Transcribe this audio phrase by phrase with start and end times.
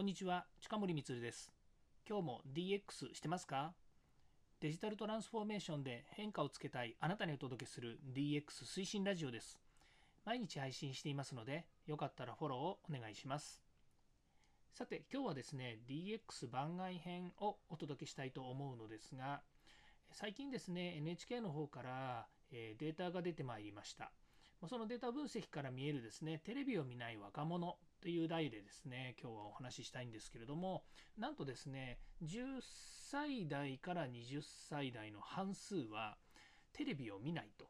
[0.00, 1.52] こんにちは近森光です。
[2.08, 3.74] 今日も DX してますか？
[4.58, 9.58] デジタルトランスフォーメーションで変化をつけたいあなたにお届けする DX 推進ラジオです。
[10.24, 13.60] 毎日配信していますのでよかったらフォローをお願いします。
[14.72, 19.42] さて今日はですね DX 番外編をお届けしたいと思うのですが
[20.12, 24.12] 最近ですね NHK の方からデータが出てまいりました。
[24.66, 30.84] そのデータ分析から見えるですねテレビを見ない若者という題でですね今日はお話ししたいんですけれども
[31.18, 32.60] なんとですね10
[33.10, 36.16] 歳代から20歳代の半数は
[36.72, 37.66] テレビを見ないと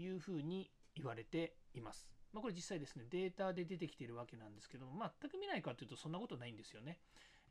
[0.00, 2.06] いうふうに言われています。
[2.32, 6.98] まあ、これ実際ですねデータで出てきているわけなんですけども全く見ないかというとそんなことないんですよね。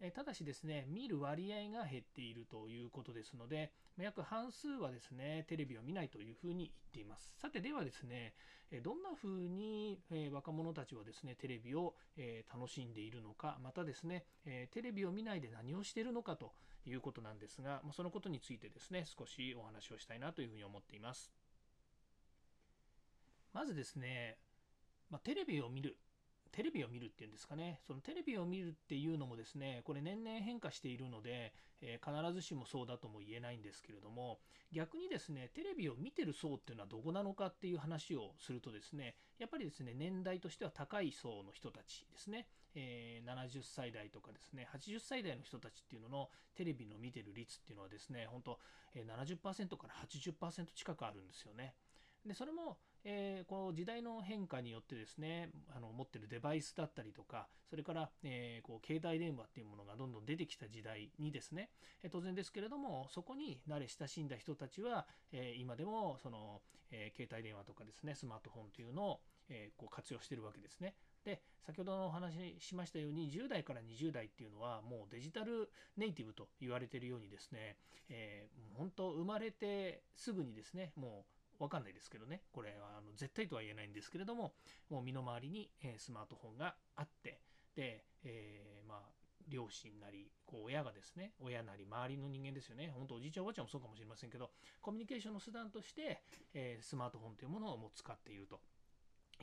[0.04, 7.36] えただしですね、見る割合が減っているということですので、約半数はですね、テレビを見ないというふうに言っています。
[7.40, 8.34] さて、ではですね、
[8.84, 10.00] どんなふうに
[10.32, 11.94] 若者たちはですね、テレビを
[12.52, 14.26] 楽しんでいるのか、またですね、
[14.72, 16.52] テレビを見ないで何をしているのかと
[16.86, 21.32] いうことなんですが、そのことについてですね、少しお話をしたいなというふうに思っています。
[23.54, 24.40] まずですね、
[25.12, 25.98] まあ、テレビを見る
[26.52, 34.40] テレビを見るっていうんですかね、そのテレビを見るっていうのもですね、これ年々変化しているので、えー、必ずしもそうだとも言えないんですけれども、
[34.72, 48.60] 逆にですね、テレビを見てる層っていうのはどこなのかっていう話をするとですね、やっぱりですね、年代としては高い層の人たちですね、えー、70歳代とかですね、80歳代の人たちっていうののテレビの見てる率っていうのはですね、本当、
[48.94, 51.76] え、70%から80%近くあるんですよね。
[52.26, 61.70] でそれも、えー、この時代の変化によってですねあの持ってるデバイスだったりとかそれから、えー、こう携帯電話っていうものがどんどん出てきた時代にですね、
[62.04, 66.62] え、当然ですけれどもそこに慣れ親しんだ人たちは、え今でもその、
[66.92, 70.96] え携帯電話とかですねスマートフォンというのを、えこう活用してるわけですね。
[71.24, 77.78] で先ほどのお話ししましたように10代から20代っていうのはもうデジタルネイティブと言われているようにですね、
[78.10, 84.54] えー、本当生まれてすぐにですねもうわかんないですけどね、これはあの絶対とは言えないんですけれども、
[84.90, 87.40] もう身の回りに、えスマートフォンがあって、
[87.76, 89.00] で、えー、まあ、
[89.48, 94.50] 両親なり、こう親がですね、親なり周りの人間ですよね、本当おじいちゃんおばあちゃんもそうかもしれませんけど、
[94.82, 96.24] コミュニケーションの手段として、
[96.56, 98.60] えー、スマートフォンというものをもう使っていると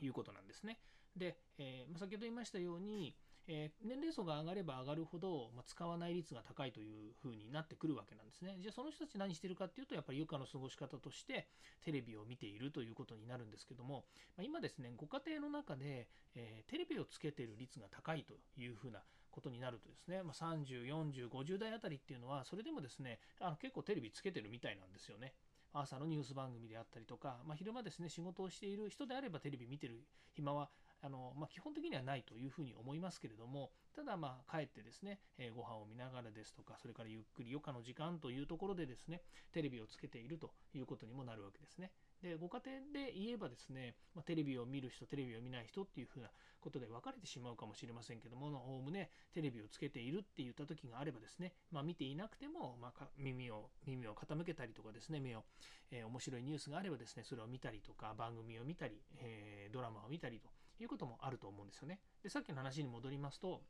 [0.01, 0.79] いうことなんですね。
[1.15, 3.15] で、えー、まあ、先ほど言いましたように、
[3.51, 8.55] えー、年齢層が上がれば上がるほど、まあ、使わない率が高いというふうになってくるわけなんですね。
[8.59, 11.47] じゃあその人たち何してるかっていうと、やっぱり余暇の過ごし方として
[11.83, 14.05] テレビを見ているということになるんですけども、
[14.37, 19.01] まあ、今ですね、ご家庭の中で、えー、テレビをつけてる率が高いというふうな
[19.31, 25.33] ことになるとですね、まあ、30、40、50代あたりっていうのは、それでもですね、あの結構テレビつけてるみたいなんですよね。
[25.73, 30.69] 朝のニュース番組であったりとか、まあ、昼間ですね、仕事をしている人であればテレビ見てる暇は
[31.01, 39.21] あの、まあ、基本的にはないというふうに思いますけれども、ただ、まあ、帰ってですね、えー、ご飯を見ながらですとか、それからゆっくり余暇の時間というところでですね、
[39.53, 41.91] テレビをつけているということにもなるわけですね。
[42.21, 42.59] でご家
[42.91, 46.29] 庭で言えばですね、まあ、テレビを見る人、テレビを見ない人っていうふうな
[46.59, 55.43] ことで分かれてしまうかもしれませんけども、おおむねテレビをつけているって言った時があればですね、まあ、見ていなくても、まあ、耳を耳を傾けたりとかですね、目を、
[55.91, 60.49] えー、面白いニュースがあればですね、それを見たりとか、番組を見たり、えー、ドラマを見たりと
[60.81, 61.99] いうこともあると思うんですよね。
[62.23, 63.61] でさっきの話に戻りますと、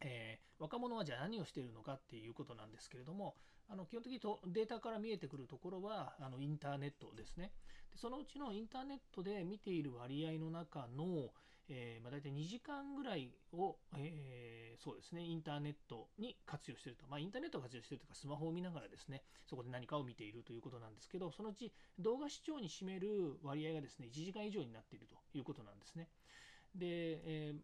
[0.00, 3.36] えー、若者はじゃあ何をしているのかっていうことなんですけれども、
[3.68, 7.52] あの基本的にとデータから見えてくるところはあのインターネットですね
[7.92, 7.98] で。
[7.98, 11.30] そのうちのインターネットで見ている割合の中の、
[11.68, 17.06] えーまあ、大体2時間ぐらいを、えー、そうですね、インターネットに活用していると。
[17.06, 26.08] まあ、インターネットを活用しているというか、スマホを見ながらですね、そこで何かを見ているということなんですけど、そのうち動画視聴に占める割合がですね、1時間以上になっているということなんですね。
[26.74, 26.86] で、
[27.24, 27.60] えー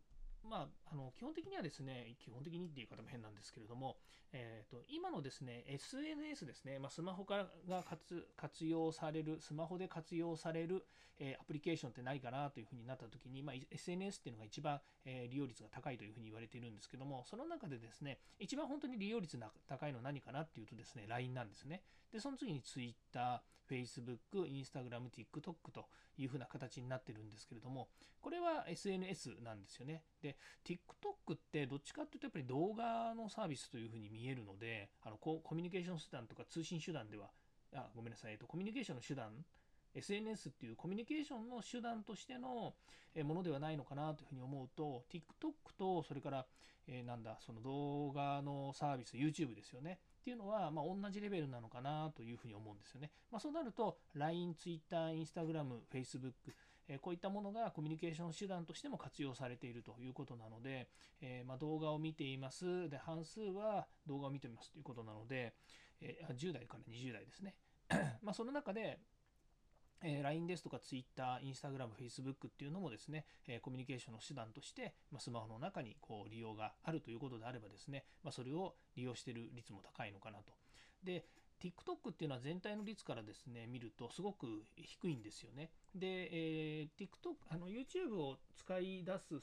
[0.49, 3.97] まあ、あの基本的にはですね、基本的にっていう方も変なんですけれども、
[4.33, 10.85] えーと、今のですね、SNS ですね、まあ、スマホからが活活用される、スマホで活用される、
[11.19, 21.83] えー、アプリケーションってないかなというふうになったときに、まあ、SNS っていうのが一番、えー、利用率が高いというふうに言われているんですけども、その中でですね、一番本当に利用率が高いのは何かなっていうとですね、LINE なんですね。
[22.13, 25.87] で、その次に Twitter、Facebook、Instagram、TikTok と
[26.17, 27.89] いうふうな形になってるんですけれども、
[28.21, 30.03] これは SNS なんですよね。
[30.23, 37.31] で、TikTok ってどっちかっていうとやっぱり動画のサービスというふうに見えるので、あのコミュニケーション手段とか通信手段では、
[37.75, 39.33] あごめんなさい、えっと、コミュニケーションの手段
[39.95, 42.75] SNS っていうコミュニケーションの手段としての
[43.25, 46.47] ものではないのかなというふうに思うと TikTok とそれから、
[46.87, 53.11] えー、なんだその動画のサービス YouTube ですよねっていうのは、まあ、同じレベルなのかなというふうに思うんですよね。
[53.31, 56.33] まあ、そうなると LINE、Twitter、Instagram、Facebook、
[56.89, 60.89] えこういったものがコミュニケーション手段としても活用されているということなので、
[61.21, 65.55] えま動画を見ていますで半数は動画を見ていますということなので、
[66.01, 67.55] え10代から20代ですね
[68.23, 68.99] まその中で
[70.03, 80.53] えー、LINE ですとか Twitter、Instagram、Facebook っていうのもですね、えー、コミュニケーションの手段として、まあ、スマホの中にこう利用があるということであればですね、まあ、それを利用している率も高いのかなと。
[81.03, 81.25] で、
[81.61, 85.71] TikTok っていうのは全体の率からですね、見るとすごく低いんですよね。
[85.95, 89.35] で、えー、TikTok、あの YouTube を使い出す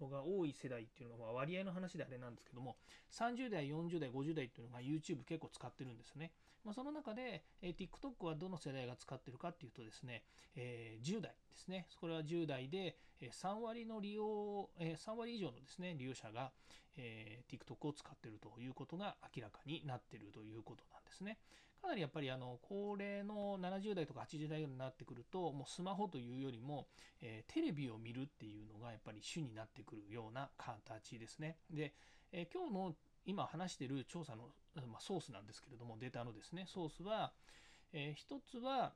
[0.00, 2.76] のが多い世代っていうのは割合の話であれなんですけども、
[3.12, 6.32] 30代、40代、50代っていうのが YouTube 結構使ってるんですね。
[6.64, 10.22] まあ、その中で、えー、TikTok はどの世代が使ってるかっていうとですね、
[10.56, 11.86] えー、10代ですね。
[12.00, 16.52] これは10代で3割の利用、え3割以上のですね、利用者が、
[16.98, 21.38] えー、TikTok を使ってるということが明らかになってるということなんですね。
[21.80, 26.88] かなりやっぱりあの高齢の70代とか80代になってくるともうスマホというよりも、
[27.22, 31.56] えー、テレビを見るっていうのがやっぱり主になってくるような形ですね。
[31.70, 31.94] で、
[32.32, 37.32] えー、今日の今話している調査の、まあ、ソースなんですけれども、データのですね、ソースは、
[37.92, 38.94] えー、一つは、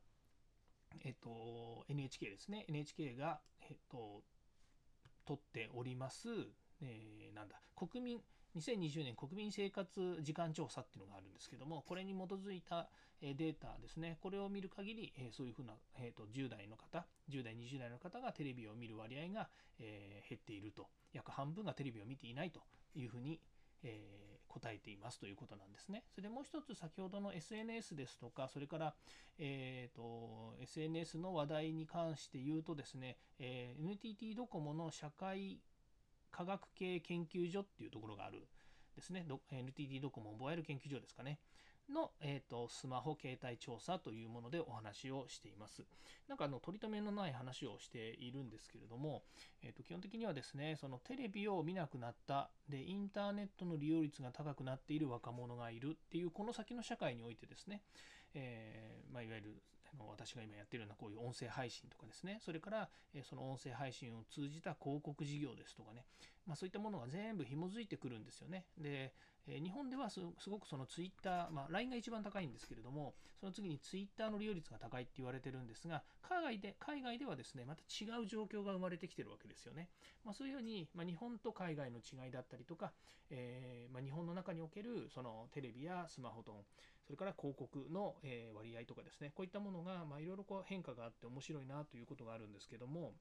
[1.04, 2.64] えっ、と、NHK ですね。
[2.68, 4.22] NHK が、えっ、と、
[5.26, 6.28] 取っております、
[6.82, 8.20] えー、なんだ、国民、
[8.56, 12.88] 2020年国民生活時間調査っていうのがあるんですけども、これに基づいた
[13.22, 19.48] データですね、これを見る限り、そういうふうな、えー、と10代の方、10代、20代の方がテレビを見る割合が、
[19.78, 22.60] え減っていると、約半分がテレビを見ていないと
[22.94, 23.40] いうふうに
[23.84, 26.04] えー、答えていますということなんですね。
[26.14, 28.94] それでもう一つ先ほどの SNS ですとか、それから、
[29.38, 35.60] えーと、SNS の話題に関して言うとですね、えー、NTT ドコモの社会
[36.32, 38.48] 科学系研究所っていうところがある
[38.96, 39.26] ですね。
[39.50, 41.38] NTT ドコモモバイル研究所ですかね。
[41.90, 45.82] の、えーと、スマホ携帯調査というものでお話をしています。
[46.28, 49.22] なんかあの取り留めのない話をしているんですけれども、
[49.62, 57.82] えーと、基本的にはですね、そのテレビを見なくなった、で、インターネットの利用率が高くなっている若者がいるっていう、この先の社会においてですね、
[58.34, 59.62] えー、まあ、いわゆる
[59.94, 66.04] あの私が今やってるようなこういう音声配信とかですね、それから、えその音声配信を通じた広告事業ですとかね、
[66.46, 68.64] まあ、そういったものが全部紐づいてくるんですよね。
[68.78, 69.12] で、
[69.48, 79.88] え日本ではすごくそのツイッター、まあ、LINE が一番高いんですけれども、その次にツイッターの利用率が高いって言われてるんですが、海外で海外ではですね、また違う状況が生まれてきてるわけですよね。
[80.24, 82.92] まあ、そういうように、まあ、日本と海外の違いだったりとか、
[83.30, 86.64] えー、まあ、日本の中におけるそのテレビやスマホと、
[87.04, 93.12] それから広告の、え割合とかですね、こういったものが、いろいろ変化があって面白いなということがあるんですけども、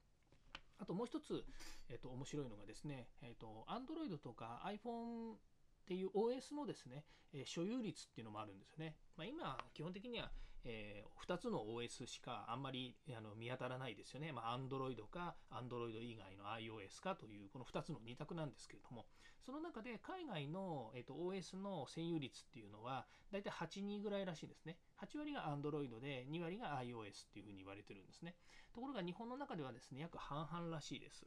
[0.78, 1.44] あともう一つ、
[1.88, 5.34] えっ、と、面白いのがですね、えっ、と、Android とか iPhone
[5.82, 8.96] っていう OS のですね、え所有率っていうのもあるんですよね。
[9.16, 10.30] まあ、今、基本的には、
[10.64, 14.32] えー、2つの OS しかあんまりあの見当たらないですよね。
[14.32, 19.06] まあ、Android か Android 以外の iOS かというこの2つの2択なんですけれども、
[19.44, 24.78] その中で海外の、えーと、OS の占有率っていうのはだいたい8、2ぐらいらしいんですね。
[25.02, 28.36] 8割が Android で2割が iOS っていうふうに言われてるんですね。
[28.72, 31.26] ところが日本の中ではですね、約半々らしいです。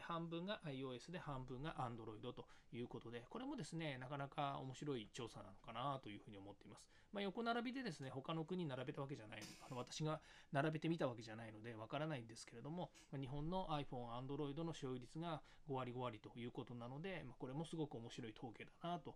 [0.00, 6.86] 半分が iOS で半分が Android ということで、これもですね、なかなか面白い調査なのかなというふうに思っています。
[7.12, 10.20] まあ、横並びでですね、他の国並べたわけじゃない、あの私が
[10.52, 19.14] 並べてみたわけじゃないのでわからないんですけれども、日本の iPhone、Android の所有率が5割5割ということなので、まこれもすごく面白い統計だなと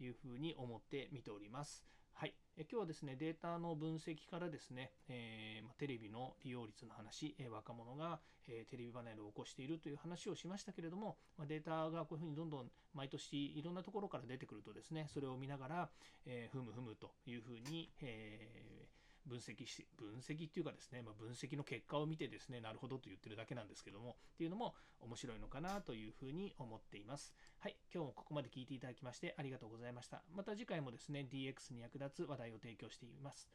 [0.00, 1.84] いうふうに思って見ております。
[2.14, 15.90] はい、え今日はですねデータの分析からですね、えー、まテレビの利用率の話、え若者が、えテレビ離れを起こしているという話をしましたけれども、まデータがこういうふうにどんどん毎年いろんなところから出てくるとですねそれを見ながら、
[16.26, 27.34] えー、ふむふむというふうに、えー分析し、分析っていうかですね、まあ、分析の結果を見てですね、なるほどと言ってるだけなんですけども、っていうのも面白いのかなというふうに思っています。
[27.58, 30.22] はい、今日もここまで聞いていただきましてありがとうございました。
[30.34, 33.48] また次回もですね、DX に役立つ話題を提供しています。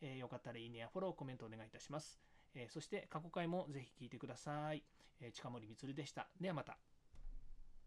[0.00, 2.20] えー、よかったらいいねやフォロー、コメントお願いいたします。
[2.54, 4.82] えー、そして過去回もぜひ聞いてください。
[5.20, 6.28] えー、近森光でした。
[6.40, 6.78] ではまた。